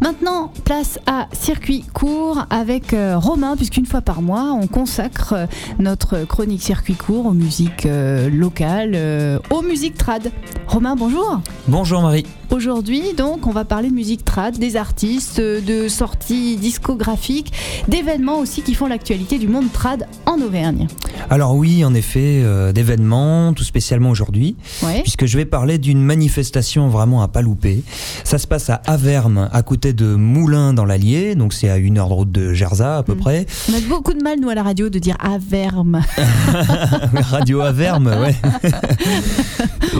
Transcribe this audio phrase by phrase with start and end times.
[0.00, 5.46] Maintenant, place à circuit court avec euh, Romain, puisqu'une fois par mois, on consacre euh,
[5.80, 8.96] notre chronique circuit court aux musiques euh, locales,
[9.50, 10.30] aux musiques trad.
[10.68, 11.40] Romain, bonjour.
[11.66, 12.26] Bonjour Marie.
[12.50, 17.52] Aujourd'hui, donc, on va parler de musique trad, des artistes, euh, de sorties discographiques,
[17.88, 20.86] d'événements aussi qui font l'actualité du monde trad en Auvergne.
[21.30, 25.02] Alors oui, en effet, euh, d'événements, tout spécialement aujourd'hui, Ouais.
[25.02, 27.82] puisque je vais parler d'une manifestation vraiment à pas louper.
[28.24, 31.98] Ça se passe à Averme, à côté de Moulins dans l'Allier, donc c'est à une
[31.98, 33.18] heure de route de Gerza à peu Mm.
[33.18, 33.46] près.
[33.70, 36.00] On a beaucoup de mal, nous, à la radio, de dire Averme.
[37.30, 38.36] Radio Averme, ouais.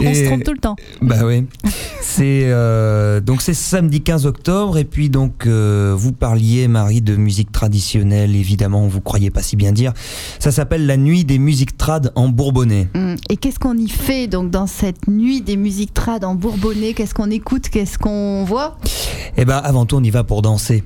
[0.03, 0.75] On se trompe tout le temps.
[1.01, 1.45] Bah oui.
[2.01, 7.15] C'est euh, donc c'est samedi 15 octobre et puis donc euh, vous parliez Marie de
[7.15, 9.93] musique traditionnelle évidemment vous croyez pas si bien dire.
[10.39, 12.87] Ça s'appelle la nuit des musiques trad en Bourbonnais.
[12.95, 16.93] Hum, Et qu'est-ce qu'on y fait donc dans cette nuit des musiques trad en Bourbonnais?
[16.93, 17.69] Qu'est-ce qu'on écoute?
[17.69, 18.77] Qu'est-ce qu'on voit?
[19.37, 20.83] Eh ben avant tout on y va pour danser.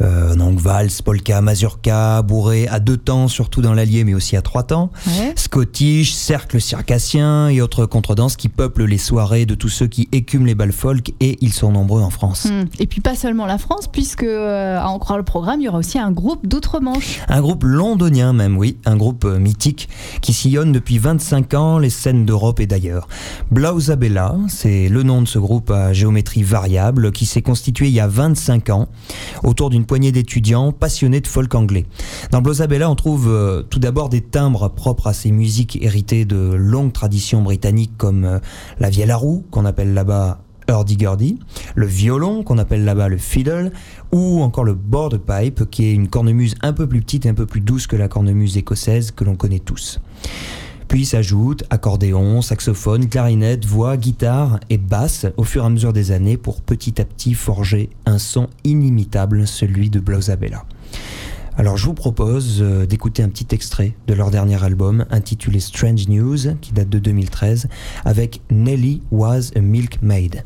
[0.00, 4.42] Euh, donc valse, polka, mazurka, bourré à deux temps, surtout dans l'Allier, mais aussi à
[4.42, 4.90] trois temps.
[5.06, 5.32] Ouais.
[5.36, 10.46] Scottish, cercle circassien et autres contredanses qui peuplent les soirées de tous ceux qui écument
[10.46, 12.46] les balles folk et ils sont nombreux en France.
[12.46, 15.64] Hum, Et puis pas seulement la France, puisque euh, à en croire le programme, il
[15.64, 17.20] y aura aussi un groupe d'outre-Manche.
[17.28, 19.88] Un groupe londonien même, oui, un groupe euh, mythique
[20.20, 23.08] qui sillonne depuis 25 ans les scènes d'Europe et d'ailleurs.
[23.50, 28.00] Blausabella, c'est le nom de ce groupe à géométrie variable qui s'est constitué il y
[28.00, 28.88] a 25 ans
[29.44, 31.86] autour d'une poignée d'étudiants passionnés de folk anglais.
[32.30, 36.54] Dans Blausabella, on trouve euh, tout d'abord des timbres propres à ces musiques héritées de
[36.54, 38.38] longues traditions britanniques comme euh,
[38.80, 41.38] la vielle roue, qu'on appelle là-bas hurdy-gurdy,
[41.74, 43.70] le violon qu'on appelle là-bas le fiddle,
[44.12, 47.34] ou encore le board pipe qui est une cornemuse un peu plus petite et un
[47.34, 50.00] peu plus douce que la cornemuse écossaise que l'on connaît tous.
[50.88, 56.12] Puis s'ajoutent accordéon, saxophone, clarinette, voix, guitare et basse au fur et à mesure des
[56.12, 60.64] années pour petit à petit forger un son inimitable, celui de Blausabella.
[61.56, 66.08] Alors je vous propose euh, d'écouter un petit extrait de leur dernier album intitulé Strange
[66.08, 67.68] News qui date de 2013
[68.04, 70.42] avec Nelly Was a Milkmaid.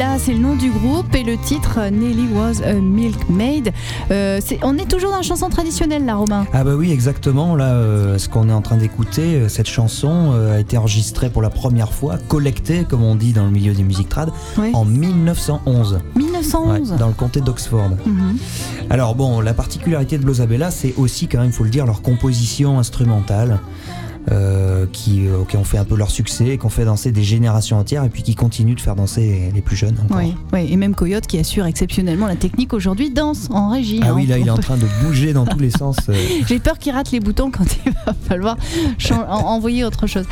[0.00, 3.70] Bella, c'est le nom du groupe et le titre euh, Nelly Was a Milkmaid.
[4.10, 6.46] Euh, c'est- on est toujours dans la chanson traditionnelle là, Romain.
[6.54, 10.56] Ah bah oui exactement, là euh, ce qu'on est en train d'écouter, cette chanson euh,
[10.56, 13.82] a été enregistrée pour la première fois, collectée comme on dit dans le milieu des
[13.82, 14.30] musiques trad,
[14.72, 16.96] en 1911, ouais, 1911.
[16.98, 17.90] dans le comté d'Oxford.
[18.06, 18.38] Mhm.
[18.88, 22.78] Alors bon, la particularité de Blosabella, c'est aussi quand même, faut le dire, leur composition
[22.78, 23.60] instrumentale.
[24.30, 27.10] Euh, qui, euh, qui ont fait un peu leur succès, et qui ont fait danser
[27.12, 29.96] des générations entières, et puis qui continuent de faire danser les plus jeunes.
[30.04, 30.18] encore.
[30.18, 34.00] Oui, oui, et même Coyote qui assure exceptionnellement la technique aujourd'hui danse en régie.
[34.02, 34.12] Ah hein.
[34.16, 35.96] oui, là, il est en train de bouger dans tous les sens.
[36.08, 36.14] euh.
[36.48, 38.56] J'ai peur qu'il rate les boutons quand il va falloir
[39.28, 40.24] envoyer autre chose.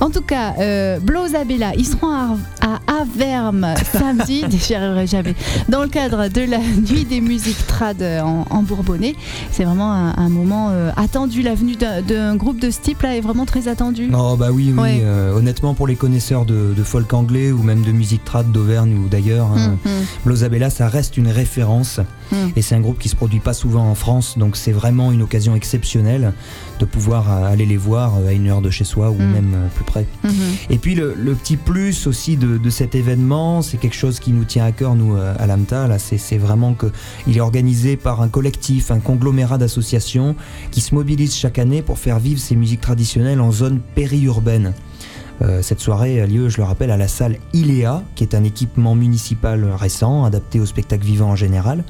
[0.00, 5.34] En tout cas, euh, Blozabella, ils seront à, à Averme samedi, j'y arriverai jamais,
[5.68, 9.14] dans le cadre de la nuit des musiques trad en, en Bourbonnais.
[9.52, 11.42] C'est vraiment un, un moment euh, attendu.
[11.42, 14.10] La venue d'un- groupe de ce type-là est vraiment très attendue.
[14.14, 14.80] Oh bah oui, oui.
[14.82, 15.00] Ouais.
[15.04, 18.96] euh, honnêtement, pour les connaisseurs de, de folk anglais ou même de musique trad d'Auvergne
[19.04, 19.90] ou d'ailleurs, hein, hum,
[20.24, 22.00] Blozabella, ça reste une référence.
[22.56, 25.22] Et c'est un groupe qui se produit pas souvent en France, donc c'est vraiment une
[25.22, 26.32] occasion exceptionnelle
[26.80, 29.32] de pouvoir euh, aller les voir euh, à une heure de chez soi ou Mm.
[29.32, 30.06] même euh, plus près.
[30.24, 30.30] hum.
[30.70, 34.32] Et puis le, le petit plus aussi de, de cet événement, c'est quelque chose qui
[34.32, 35.86] nous tient à cœur nous à l'AMTA.
[35.88, 36.86] Là, c'est vraiment que
[37.26, 40.34] il est organisé par un collectif, un conglomérat d'associations
[40.70, 44.72] qui se mobilisent chaque année pour faire vivre ces musiques traditionnelles en zone périurbaine.
[45.42, 48.44] Euh, cette soirée a lieu, je le rappelle, à la salle ILEA, qui est un
[48.44, 51.84] équipement municipal récent, adapté au spectacle vivant en général,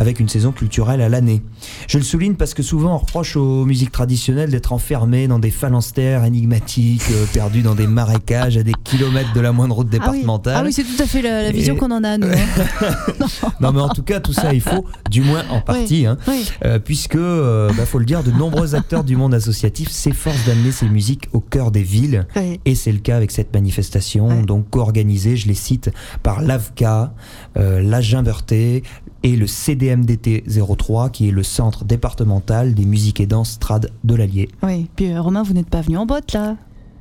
[0.00, 1.42] avec une saison culturelle à l'année.
[1.86, 5.50] Je le souligne parce que souvent on reproche aux musiques traditionnelles d'être enfermées dans des
[5.50, 9.92] phalanstères énigmatiques, euh, perdues dans des marécages à des kilomètres de la moindre route Ah
[9.92, 10.54] oui, départementale.
[10.56, 12.28] Ah oui, c'est tout à fait la, la vision Et- qu'on en a, nous.
[12.28, 12.94] hein.
[13.60, 16.48] Non mais en tout cas tout ça il faut, du moins en partie, hein, Oui.
[16.64, 20.72] euh, puisque, euh, bah, faut le dire, de nombreux acteurs du monde associatif s'efforcent d'amener
[20.72, 22.26] ces musiques au cœur des villes.
[22.64, 25.90] Et c'est le cas avec cette manifestation, donc co-organisée, je les cite,
[26.22, 27.12] par l'AVCA,
[27.56, 28.82] euh, la Gimberté
[29.22, 30.44] et le CDMDT
[30.78, 34.48] 03, qui est le centre départemental des musiques et danses trad de l'Allier.
[34.62, 34.88] Oui.
[34.96, 36.56] Puis euh, Romain, vous n'êtes pas venu en botte, là?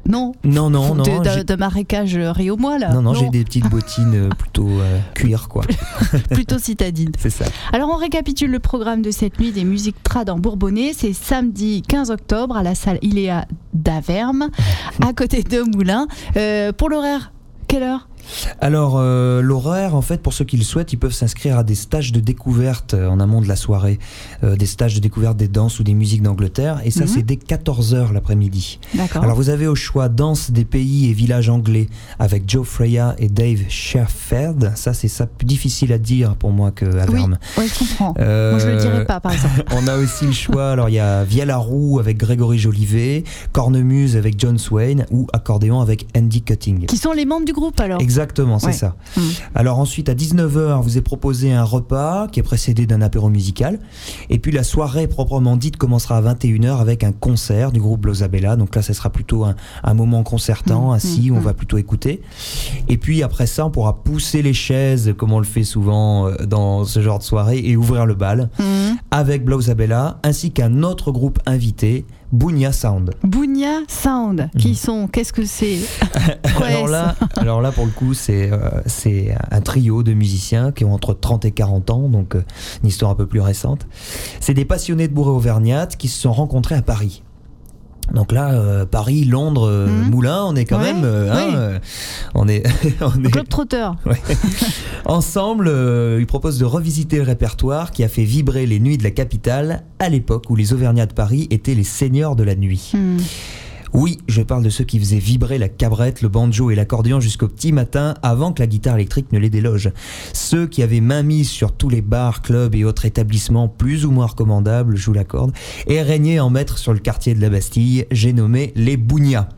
[0.08, 1.04] Non Non, non, non.
[1.04, 4.68] de, de- de marécage euh, Rio moi là Non, non, j'ai des petites bottines plutôt
[4.68, 5.64] euh, cuir, quoi.
[6.32, 7.12] plutôt citadine.
[7.20, 7.46] C'est ça.
[7.74, 10.94] Alors on récapitule le programme de cette nuit des musiques trad en Bourbonnais.
[10.96, 14.50] C'est samedi 15 octobre à la salle Iléa d'Averme,
[15.06, 16.08] à côté de Moulins.
[16.38, 17.32] Euh, pour l'horaire,
[17.68, 18.08] quelle heure?
[18.62, 21.76] Alors, euh, l'horaire, en fait, pour ceux qui le souhaitent, ils peuvent s'inscrire à des
[21.76, 24.00] stages de découverte euh, en amont de la soirée,
[24.44, 27.08] euh, des stages de découverte des danses ou des musiques d'Angleterre, et ça, Mhm.
[27.08, 28.80] c'est dès 14h l'après-midi.
[28.94, 29.24] D'accord.
[29.24, 31.88] Alors, vous avez au choix danse des pays et villages anglais
[32.20, 34.72] avec Joe Freya et Dave Shepherd.
[34.76, 37.24] Ça, c'est ça plus difficile à dire pour moi que à oui,
[37.68, 38.14] je comprends.
[38.20, 39.64] Euh, Moi je le dirais pas par exemple.
[39.72, 43.24] On a aussi le choix, alors il y a Via la Roue avec Grégory Jolivet,
[43.52, 46.86] Cornemuse avec John Swain ou Accordéon avec Andy Cutting.
[46.86, 48.00] Qui sont les membres du groupe alors?
[48.02, 48.19] Exactement,
[48.60, 48.74] c'est Ouais.
[48.74, 48.96] ça.
[49.18, 49.22] Mm.
[49.56, 53.80] Alors ensuite, à 19h, vous est proposé un repas qui est précédé d'un apéro musical.
[54.30, 58.56] Et puis la soirée proprement dite commencera à 21h avec un concert du groupe Blozabella.
[58.56, 61.44] Donc là, ce sera plutôt un, un moment concertant, Mm, assis, mm, où on mm.
[61.44, 62.22] va plutôt écouter.
[62.88, 66.46] Et puis après ça, on pourra pousser les chaises, comme on le fait souvent euh,
[66.46, 68.50] dans ce genre de soirée, et ouvrir le bal
[69.12, 73.16] avec Blozabella, ainsi qu'un autre groupe invité, Bounia Sound.
[73.24, 75.80] Bounia Sound, qui sont, qu'est-ce que c'est
[76.64, 80.86] alors là, alors là, pour le coup, c'est euh, c'est un trio de musiciens qui
[80.86, 82.44] ont entre 30 et 40 ans, donc euh,
[82.84, 83.88] une histoire un peu plus récente.
[84.40, 87.24] C'est des passionnés de bourrée auvergnate qui se sont rencontrés à Paris.
[88.14, 90.10] Donc là, euh, Paris, Londres, euh, Mhm.
[90.10, 91.80] Moulins, on est quand Ouais, même, euh, hein, oui.
[92.36, 92.64] on est,
[93.02, 93.96] on est Club Trotteur.
[95.06, 95.72] ensemble.
[96.20, 99.84] ils proposent de revisiter le répertoire qui a fait vibrer les nuits de la capitale
[100.00, 102.92] à l'époque où les Auvergnats de Paris étaient les seigneurs de la nuit.
[102.94, 103.18] Mhm.
[103.94, 107.48] Oui, je parle de ceux qui faisaient vibrer la cabrette, le banjo et l'accordéon jusqu'au
[107.48, 109.92] petit matin avant que la guitare électrique ne les déloge.
[110.34, 114.12] Ceux qui avaient main mise sur tous les bars, clubs et autres établissements plus ou
[114.12, 115.52] moins recommandables, je vous l'accorde,
[115.88, 119.50] et régnaient en maître sur le quartier de la Bastille, j'ai nommé les Bougnats.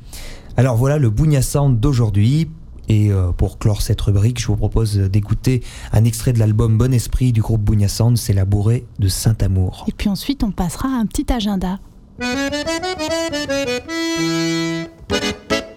[0.58, 1.40] Alors voilà le Bougna
[1.70, 2.50] d'aujourd'hui.
[2.90, 5.64] Et euh, pour clore cette rubrique, je vous propose d'écouter
[5.94, 9.86] un extrait de l'album Bon Esprit du groupe Bougna c'est La Bourrée de Saint-Amour.
[9.88, 11.80] Et puis ensuite, on passera à un petit agenda.
[12.22, 12.62] Thank
[15.52, 15.71] you.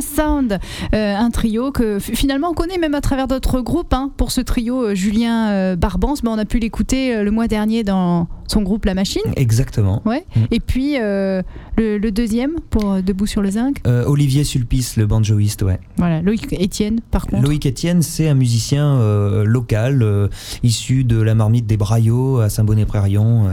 [0.00, 0.58] Sound,
[0.94, 3.92] euh, un trio que finalement on connaît même à travers d'autres groupes.
[3.92, 4.10] hein.
[4.16, 7.84] Pour ce trio, euh, Julien euh, Barbance, ben, on a pu l'écouter le mois dernier
[7.84, 9.22] dans son groupe La Machine.
[9.36, 10.02] Exactement.
[10.04, 10.24] Ouais.
[10.36, 10.40] Mm.
[10.50, 11.42] Et puis le,
[11.76, 13.80] le deuxième pour Debout sur le zinc.
[14.06, 15.80] Olivier Sulpice, le banjoïste, ouais.
[15.96, 17.42] Voilà, Loïc Etienne par contre.
[17.42, 18.98] Loïc Etienne, c'est un musicien
[19.44, 20.28] local,
[20.62, 23.48] issu de la marmite des Braillots à Saint-Bonnet-Prérion,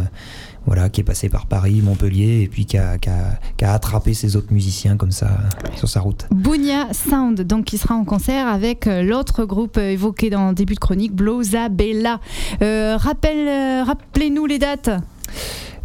[0.65, 3.73] voilà, qui est passé par Paris, Montpellier, et puis qui a, qui a- qui a
[3.73, 6.27] attrapé ses autres musiciens comme ça euh, sur sa route.
[6.31, 10.53] Bounia Sound, donc qui sera en concert avec euh, l'autre groupe euh, évoqué dans le
[10.55, 12.19] début de chronique, Bloza Bella.
[12.61, 14.89] Euh, rappelez-nous les dates,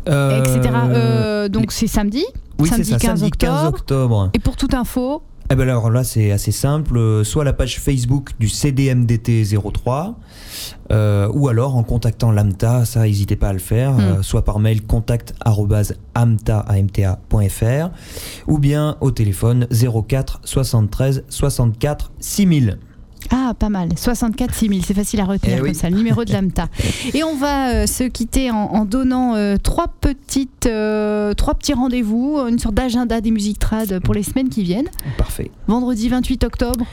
[0.08, 0.74] Euh, etc.
[0.90, 2.24] Euh, donc c'est samedi.
[2.60, 3.68] oui, samedi ça, 15 samedi 15 octobre.
[3.78, 4.30] octobre.
[4.34, 6.96] Et pour toute info, Eh ben alors là, c'est assez simple.
[6.98, 10.18] euh, Soit la page Facebook du CDMDT 03,
[10.90, 14.00] euh, ou alors en contactant l'AMTA, ça, n'hésitez pas à le faire, Hmm.
[14.00, 17.90] euh, soit par mail contact arobase amta, amta.fr,
[18.48, 22.78] ou bien au téléphone 04 73 64 6000.
[23.30, 25.68] Ah pas mal, 64 6000, c'est facile à retenir Eh oui.
[25.70, 26.68] comme ça, le numéro de l'AMTA.
[27.14, 31.72] Et on va euh, se quitter en, en donnant euh, trois, petites, euh, trois petits
[31.74, 34.88] rendez-vous, une sorte d'agenda des musiques trad pour les semaines qui viennent.
[35.18, 35.50] Parfait.
[35.66, 36.84] Vendredi 28 octobre,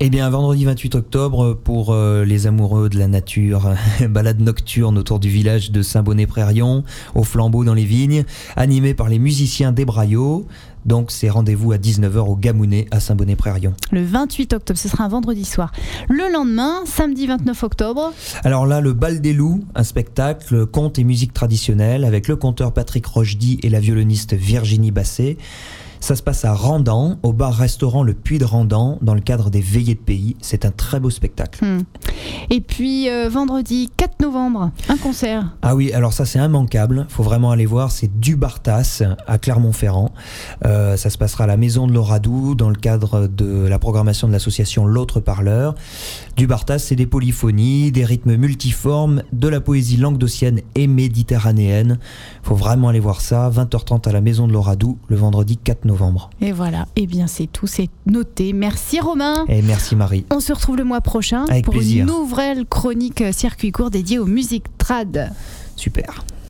[0.00, 3.70] Eh bien, vendredi 28 octobre, pour les amoureux de la nature,
[4.08, 8.24] balade nocturne autour du village de Saint-Bonnet-Prérion, au flambeau dans les vignes,
[8.56, 10.46] animé par les musiciens des Braillots.
[10.84, 13.74] Donc, c'est rendez-vous à 19h au Gamounet à Saint-Bonnet-Prérion.
[13.92, 15.72] le 28 octobre, ce sera un vendredi soir.
[16.08, 18.12] Le lendemain, samedi 29 octobre,
[18.44, 22.72] Alors là, le Bal des Loups, un spectacle conte et musique traditionnelle avec le conteur
[22.72, 25.36] Patrick Rochdy et la violoniste Virginie Basset.
[26.00, 29.60] Ça se passe à Randan, au bar-restaurant Le Puy de Randan, dans le cadre des
[29.60, 30.34] Veillées de Pays.
[30.40, 31.62] C'est un très beau spectacle.
[31.62, 31.82] Hmm.
[32.48, 35.54] Et puis euh, vendredi 4 novembre, un concert.
[35.60, 40.10] Ah oui, alors ça c'est immanquable, faut vraiment aller voir, c'est du Bartas à Clermont-Ferrand.
[40.64, 44.26] Euh, ça se passera à la Maison de l'Oradou dans le cadre de la programmation
[44.26, 45.74] de l'association L'autre Parleur.
[46.36, 51.98] Du Bartas, c'est des polyphonies, des rythmes multiformes, de la poésie languedocienne et méditerranéenne.
[52.42, 55.89] Faut vraiment aller voir ça, 20h30 à la Maison de l'Oradou le vendredi 4 novembre.
[56.40, 58.52] Et voilà, et bien c'est tout, c'est noté.
[58.52, 59.44] Merci Romain.
[59.48, 60.24] Et merci Marie.
[60.30, 62.02] On se retrouve le mois prochain Avec pour plaisir.
[62.04, 65.32] une nouvelle chronique euh, circuit court dédiée aux musiques trad.
[65.76, 66.24] Super.